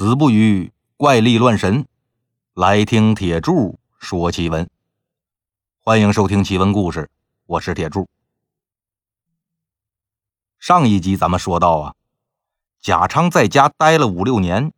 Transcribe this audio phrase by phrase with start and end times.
[0.00, 1.86] 子不语怪力乱神，
[2.54, 4.66] 来听铁柱说奇闻。
[5.78, 7.10] 欢迎收听奇闻故事，
[7.44, 8.08] 我是铁柱。
[10.58, 11.94] 上一集咱们说到啊，
[12.80, 14.72] 贾昌在家待了五六年，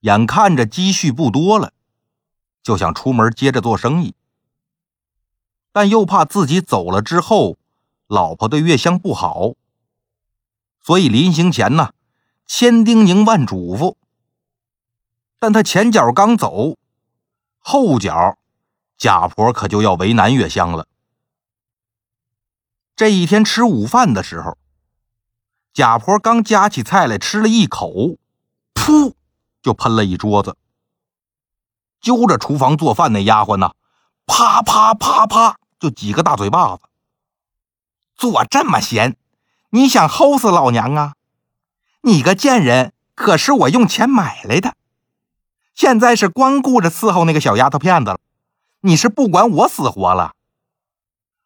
[0.00, 1.72] 眼看着积蓄不多了，
[2.62, 4.14] 就想出门接着做生意，
[5.72, 7.56] 但又怕自己走了之后，
[8.08, 9.54] 老婆对月香不好，
[10.82, 11.94] 所以临行前呢，
[12.44, 13.96] 千叮咛万嘱咐。
[15.42, 16.76] 但他前脚刚走，
[17.58, 18.38] 后脚
[18.96, 20.86] 贾婆可就要为难月香了。
[22.94, 24.56] 这一天吃午饭的时候，
[25.72, 28.18] 贾婆刚夹起菜来吃了一口，
[28.72, 29.14] 噗，
[29.60, 30.56] 就喷了一桌子。
[32.00, 33.72] 揪着厨房做饭那丫鬟呢，
[34.26, 36.82] 啪啪啪啪就几个大嘴巴子。
[38.14, 39.16] 做这么咸，
[39.70, 41.14] 你想齁死老娘啊？
[42.02, 44.76] 你个贱人，可是我用钱买来的。
[45.82, 48.20] 现在是光顾着伺候那个小丫头片子了，
[48.82, 50.36] 你是不管我死活了。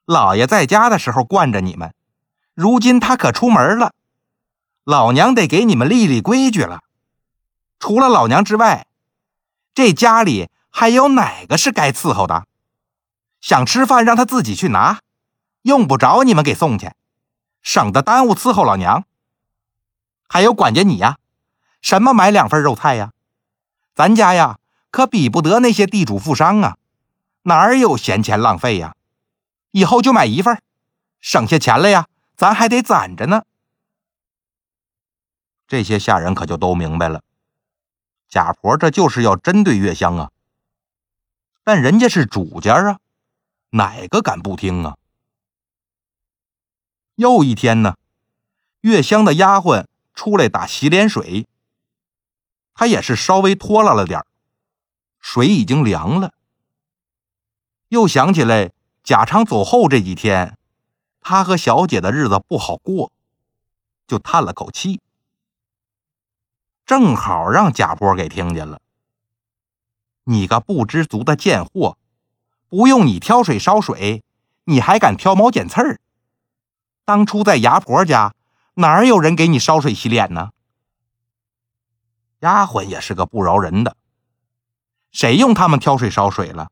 [0.04, 1.94] 老爷在家的时候惯着你们，
[2.52, 3.94] 如今他可出门了，
[4.84, 6.82] 老娘得给你们立立规矩了。
[7.78, 8.86] 除了老娘之外，
[9.72, 12.44] 这家里还有哪个是该伺候的？
[13.40, 15.00] 想吃饭让他自己去拿，
[15.62, 16.92] 用不着你们给送去，
[17.62, 19.04] 省得耽误伺候老娘。
[20.28, 21.16] 还有管家你呀，
[21.80, 23.12] 什么买两份肉菜呀？
[23.96, 24.58] 咱家呀，
[24.90, 26.76] 可比不得那些地主富商啊，
[27.44, 28.94] 哪儿有闲钱浪费呀？
[29.70, 30.62] 以后就买一份，
[31.18, 33.44] 省下钱了呀，咱还得攒着呢。
[35.66, 37.22] 这些下人可就都明白了，
[38.28, 40.30] 贾婆这就是要针对月香啊。
[41.64, 42.98] 但人家是主家啊，
[43.70, 44.98] 哪个敢不听啊？
[47.14, 47.96] 又一天呢，
[48.82, 51.48] 月香的丫鬟出来打洗脸水。
[52.78, 54.20] 他也是稍微拖拉了点
[55.18, 56.34] 水已经凉了。
[57.88, 60.58] 又想起来贾昌走后这几天，
[61.20, 63.10] 他和小姐的日子不好过，
[64.06, 65.00] 就叹了口气。
[66.84, 68.80] 正好让贾波给听见了。
[70.24, 71.96] 你个不知足的贱货，
[72.68, 74.22] 不用你挑水烧水，
[74.64, 75.98] 你还敢挑毛剪刺儿？
[77.04, 78.34] 当初在牙婆家，
[78.74, 80.50] 哪有人给你烧水洗脸呢？
[82.46, 83.96] 丫鬟也是个不饶人的，
[85.10, 86.70] 谁用他们挑水烧水了？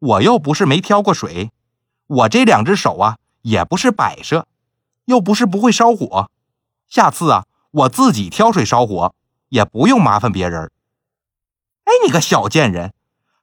[0.00, 1.52] 我又不是没挑过水，
[2.08, 4.48] 我这两只手啊也不是摆设，
[5.04, 6.28] 又不是不会烧火。
[6.88, 9.14] 下次啊，我自己挑水烧火，
[9.50, 10.72] 也不用麻烦别人。
[11.84, 12.92] 哎，你个小贱人，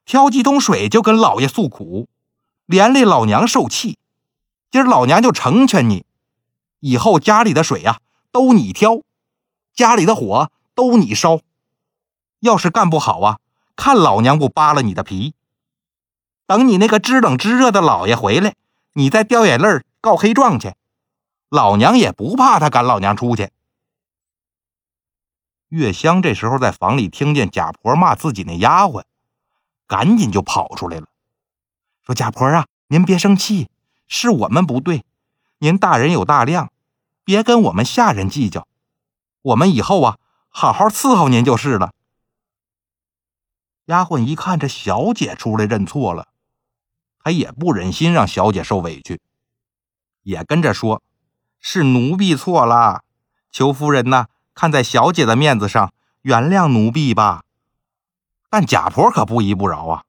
[0.04, 2.10] 挑几桶水就跟老爷诉苦，
[2.66, 3.96] 连累老娘受气。
[4.70, 6.04] 今儿老娘就成全你，
[6.80, 9.00] 以后家里的水呀都你挑，
[9.74, 11.40] 家里的火都你烧。
[12.40, 13.38] 要是干不好啊，
[13.76, 15.34] 看老娘不扒了你的皮！
[16.46, 18.54] 等你那个知冷知热的老爷回来，
[18.94, 20.74] 你再掉眼泪告黑状去，
[21.48, 23.50] 老娘也不怕他赶老娘出去。
[25.68, 29.04] 月香这时候在房里听见贾婆骂自己那丫鬟，
[29.86, 31.06] 赶紧就跑出来了，
[32.04, 33.68] 说：“贾婆啊，您别生气，
[34.08, 35.04] 是我们不对，
[35.58, 36.72] 您大人有大量，
[37.22, 38.66] 别跟我们下人计较，
[39.42, 40.18] 我们以后啊，
[40.48, 41.92] 好好伺候您就是了。”
[43.90, 46.28] 丫鬟一看这小姐出来认错了，
[47.18, 49.20] 她也不忍心让小姐受委屈，
[50.22, 51.02] 也跟着说
[51.58, 53.02] ：“是奴婢错了，
[53.50, 55.92] 求夫人呐，看在小姐的面子上，
[56.22, 57.42] 原谅奴婢吧。”
[58.48, 60.04] 但贾婆可不依不饶啊！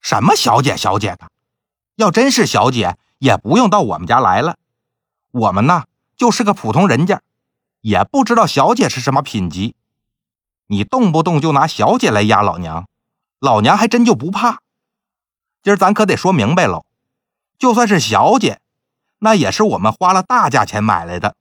[0.00, 1.28] 什么小姐小姐的，
[1.96, 4.56] 要真是小姐，也不用到我们家来了。
[5.32, 7.22] 我们呢，就是个普通人家，
[7.80, 9.74] 也不知道小姐是什么品级，
[10.68, 12.86] 你动不动就拿小姐来压老娘。
[13.38, 14.62] 老娘还真就不怕，
[15.62, 16.86] 今儿咱可得说明白喽。
[17.58, 18.60] 就算是小姐，
[19.18, 21.36] 那也是我们花了大价钱买来的。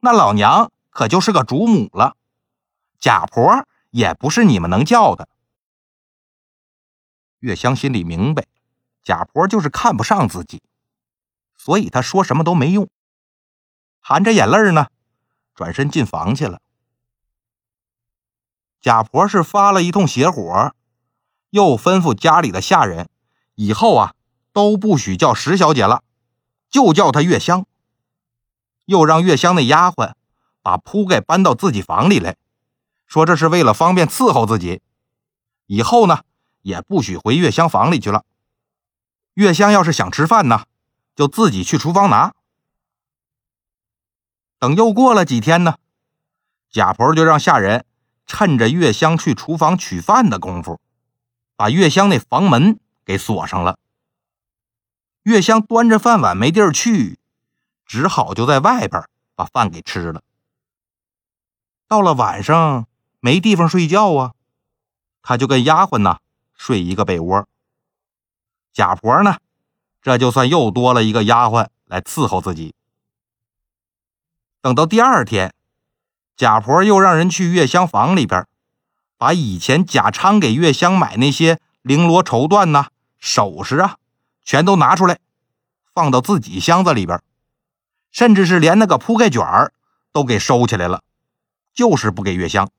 [0.00, 2.16] 那老娘可就是个主母了，
[2.98, 5.28] 贾婆也不是你们能叫的。
[7.40, 8.46] 月香心里明白，
[9.02, 10.62] 贾婆就是看不上自己，
[11.56, 12.88] 所以她说什么都没用，
[14.00, 14.88] 含着眼泪呢，
[15.54, 16.60] 转身进房去了。
[18.80, 20.74] 贾婆是发了一通邪火。
[21.50, 23.08] 又吩咐家里的下人，
[23.54, 24.14] 以后啊
[24.52, 26.02] 都不许叫石小姐了，
[26.68, 27.66] 就叫她月香。
[28.84, 30.12] 又让月香那丫鬟
[30.62, 32.36] 把铺盖搬到自己房里来，
[33.06, 34.82] 说这是为了方便伺候自己。
[35.66, 36.22] 以后呢
[36.62, 38.24] 也不许回月香房里去了。
[39.34, 40.64] 月香要是想吃饭呢，
[41.14, 42.34] 就自己去厨房拿。
[44.58, 45.76] 等又过了几天呢，
[46.70, 47.84] 贾婆就让下人
[48.26, 50.80] 趁着月香去厨房取饭的功夫，
[51.58, 53.80] 把月香那房门给锁上了。
[55.24, 57.18] 月香端着饭碗没地儿去，
[57.84, 59.02] 只好就在外边
[59.34, 60.22] 把饭给吃了。
[61.88, 62.86] 到了晚上
[63.18, 64.34] 没地方睡觉啊，
[65.20, 66.20] 他就跟丫鬟呢
[66.54, 67.48] 睡一个被窝。
[68.72, 69.38] 贾婆呢，
[70.00, 72.76] 这就算又多了一个丫鬟来伺候自己。
[74.60, 75.52] 等到第二天。
[76.36, 78.46] 贾婆又让人去月香房里边，
[79.18, 82.86] 把以前贾昌给月香买那些绫罗绸缎呐、
[83.18, 83.96] 首饰啊，
[84.44, 85.18] 全都拿出来，
[85.92, 87.20] 放到自己箱子里边，
[88.12, 89.74] 甚至是连那个铺盖卷儿
[90.12, 91.02] 都给收起来了，
[91.74, 92.70] 就是不给月香。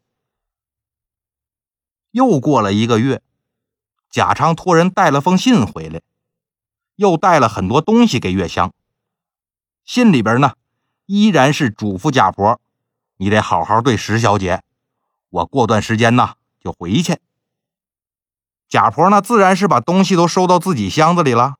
[2.11, 3.21] 又过了一个月，
[4.09, 6.01] 贾昌托人带了封信回来，
[6.95, 8.73] 又带了很多东西给月香。
[9.83, 10.53] 信里边呢，
[11.05, 12.61] 依然是嘱咐贾婆。
[13.17, 14.63] 你得好好对石小姐，
[15.29, 17.19] 我过段时间呢就回去。
[18.67, 21.55] 贾婆呢，自然是把东西都收到自己箱子里了。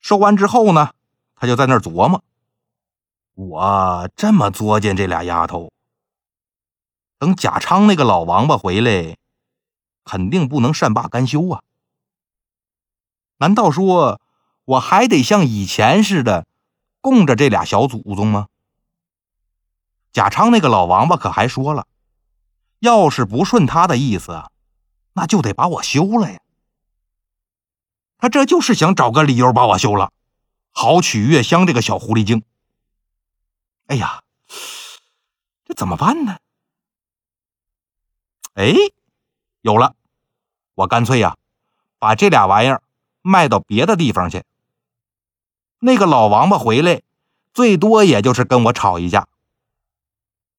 [0.00, 0.90] 收完之后呢，
[1.34, 2.22] 她就在那儿琢磨：
[3.34, 5.72] 我这么作践这俩丫头，
[7.18, 9.16] 等贾昌那个老王八回来，
[10.04, 11.62] 肯定不能善罢甘休啊！
[13.38, 14.20] 难道说
[14.66, 16.46] 我还得像以前似的
[17.00, 18.48] 供着这俩小祖宗吗？
[20.12, 21.86] 贾昌那个老王八可还说了，
[22.84, 24.44] 要是不顺他的意思，
[25.14, 26.38] 那就得把我休了呀。
[28.18, 30.12] 他这就是想找个理由把我休了，
[30.70, 32.42] 好娶月香这个小狐狸精。
[33.86, 34.22] 哎呀，
[35.64, 36.36] 这怎么办呢？
[38.52, 38.74] 哎，
[39.62, 39.94] 有了，
[40.74, 41.36] 我干脆呀，
[41.98, 42.82] 把这俩玩意儿
[43.22, 44.44] 卖到别的地方去。
[45.78, 47.00] 那个老王八回来，
[47.54, 49.26] 最多也就是跟我吵一架。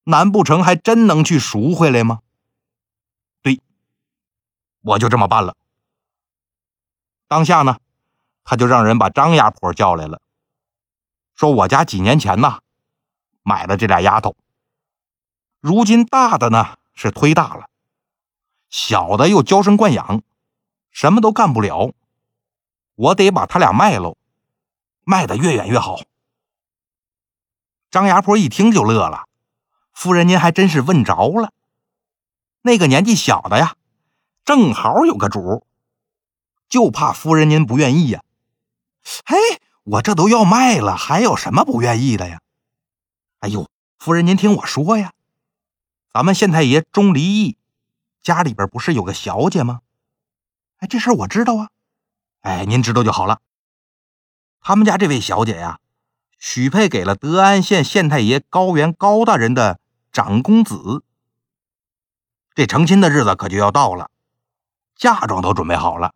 [0.08, 2.20] 难不成还真能去赎回来吗？
[3.42, 3.60] 对，
[4.82, 5.56] 我就这么办了。
[7.26, 7.78] 当下呢，
[8.44, 10.22] 他就让人把张牙婆叫来了，
[11.34, 12.60] 说我家几年前呢
[13.42, 14.36] 买了这俩丫头，
[15.58, 17.68] 如今大的呢是忒大了，
[18.70, 20.22] 小的又娇生惯养，
[20.92, 21.92] 什么都干不了，
[22.94, 24.16] 我得把他俩卖喽，
[25.02, 25.98] 卖的越远越好。
[27.90, 29.24] 张牙婆一听就乐了。
[29.96, 31.54] 夫人，您还真是问着了。
[32.60, 33.76] 那个年纪小的呀，
[34.44, 35.66] 正好有个主，
[36.68, 38.22] 就怕夫人您不愿意呀。
[39.24, 39.38] 嘿，
[39.84, 42.42] 我这都要卖了，还有什么不愿意的呀？
[43.38, 43.66] 哎呦，
[43.98, 45.14] 夫人您听我说呀，
[46.12, 47.56] 咱们县太爷钟离义
[48.22, 49.80] 家里边不是有个小姐吗？
[50.76, 51.70] 哎，这事我知道啊。
[52.42, 53.40] 哎，您知道就好了。
[54.60, 55.80] 他们家这位小姐呀，
[56.38, 59.80] 许配给了德安县县太爷高原高大人的。
[60.16, 61.04] 长公子，
[62.54, 64.10] 这成亲的日子可就要到了，
[64.94, 66.14] 嫁妆都准备好了，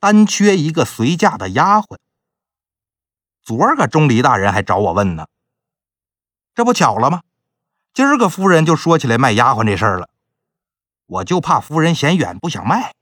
[0.00, 1.98] 单缺一个随嫁的丫鬟。
[3.40, 5.28] 昨儿个钟离大人还找我问呢，
[6.56, 7.22] 这不巧了吗？
[7.94, 10.10] 今儿个夫人就说起来卖丫鬟这事儿了，
[11.06, 12.96] 我就怕夫人嫌远不想卖。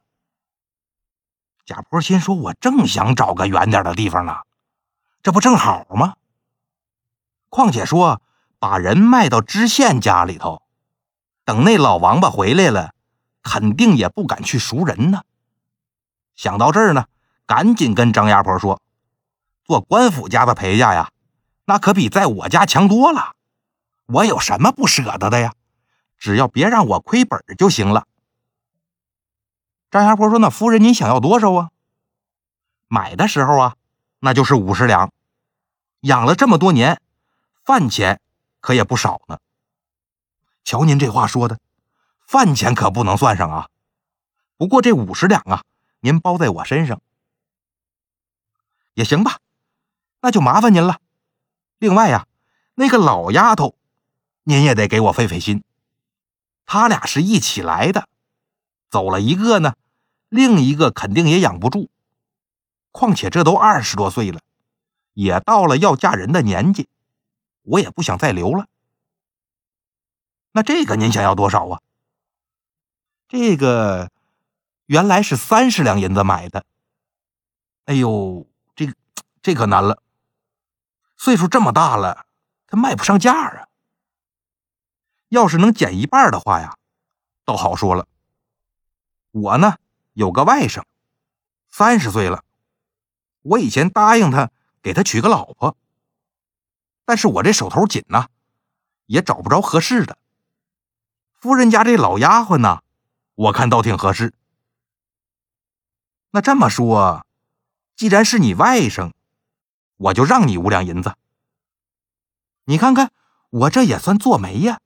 [1.64, 4.42] 贾婆心说：“我正想找个远点的地方呢，
[5.22, 6.16] 这不正好吗？
[7.48, 8.20] 况且说。”
[8.68, 10.60] 把人卖到知县家里头，
[11.44, 12.92] 等那老王八回来了，
[13.40, 15.22] 肯定也不敢去赎人呢。
[16.34, 17.04] 想到这儿呢，
[17.46, 18.82] 赶紧跟张牙婆说
[19.62, 21.12] ：“做官府家的陪嫁呀，
[21.66, 23.36] 那可比在我家强多了。
[24.06, 25.54] 我有什么不舍得的呀？
[26.18, 28.08] 只要别让我亏本就行了。”
[29.92, 31.70] 张牙婆说：“那夫人您想要多少啊？
[32.88, 33.76] 买的时候啊，
[34.18, 35.12] 那就是五十两。
[36.00, 37.00] 养了这么多年，
[37.64, 38.20] 饭钱。”
[38.66, 39.38] 可也不少呢。
[40.64, 41.60] 瞧您这话说的，
[42.26, 43.68] 饭钱可不能算上啊。
[44.56, 45.62] 不过这五十两啊，
[46.00, 47.00] 您包在我身上
[48.94, 49.38] 也行吧。
[50.20, 50.98] 那就麻烦您了。
[51.78, 52.26] 另外呀，
[52.74, 53.76] 那个老丫头，
[54.42, 55.62] 您也得给我费费心。
[56.64, 58.08] 他俩是一起来的，
[58.90, 59.76] 走了一个呢，
[60.28, 61.88] 另一个肯定也养不住。
[62.90, 64.40] 况且这都二十多岁了，
[65.12, 66.88] 也到了要嫁人的年纪。
[67.66, 68.68] 我也不想再留了。
[70.52, 71.82] 那这个您想要多少啊？
[73.28, 74.10] 这个
[74.86, 76.64] 原来是三十两银子买的。
[77.84, 78.88] 哎呦，这
[79.42, 80.02] 这可难了。
[81.16, 82.26] 岁数这么大了，
[82.66, 83.68] 他卖不上价啊。
[85.28, 86.78] 要是能减一半的话呀，
[87.44, 88.06] 倒好说了。
[89.32, 89.76] 我呢
[90.12, 90.84] 有个外甥，
[91.68, 92.44] 三十岁了，
[93.42, 95.76] 我以前答应他给他娶个老婆。
[97.06, 98.26] 但是我这手头紧呐，
[99.06, 100.18] 也找不着合适的。
[101.32, 102.82] 夫人家这老丫鬟呢，
[103.34, 104.34] 我看倒挺合适。
[106.32, 107.24] 那这么说，
[107.94, 109.12] 既然是你外甥，
[109.96, 111.14] 我就让你五两银子。
[112.64, 113.12] 你看看，
[113.50, 114.80] 我这也算做媒呀，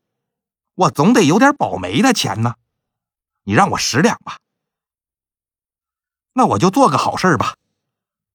[0.75, 2.57] 我总得有点保媒的钱呢。
[3.45, 4.37] 你让我十两吧，
[6.35, 7.57] 那我就做个好事吧，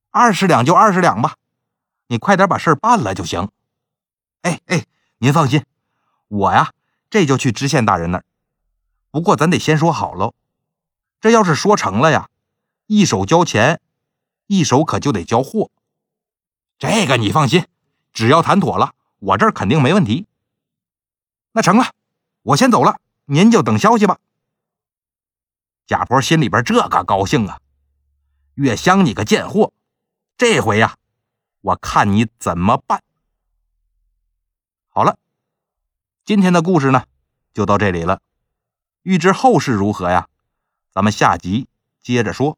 [0.10, 1.36] 二十两就二十两吧，
[2.08, 3.52] 你快点把事办了就行。
[4.46, 4.86] 哎哎，
[5.18, 5.66] 您放心，
[6.28, 6.72] 我呀
[7.10, 8.26] 这就去知县大人那儿。
[9.10, 10.36] 不过咱得先说好喽，
[11.20, 12.30] 这要是说成了呀，
[12.86, 13.82] 一手交钱，
[14.46, 15.72] 一手可就得交货。
[16.78, 17.66] 这个你放心，
[18.14, 20.28] 只要谈妥了，我这儿肯定没问题。
[21.54, 21.94] 那成了，
[22.44, 24.20] 我先走了，您就等消息吧。
[25.88, 27.60] 贾婆心里边这个高兴啊！
[28.54, 29.74] 月香，你个贱货，
[30.38, 30.98] 这回呀，
[31.62, 33.02] 我看你怎么办。
[34.98, 35.18] 好了，
[36.24, 37.04] 今天的故事呢，
[37.54, 38.22] 就到这里了。
[39.04, 40.30] 欲知后事如何呀？
[40.90, 41.68] 咱们下集
[42.02, 42.58] 接着说。